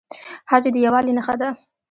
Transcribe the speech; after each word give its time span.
حج 0.49 0.63
د 0.73 0.75
یووالي 0.83 1.13
نښه 1.17 1.35
ده 1.41 1.49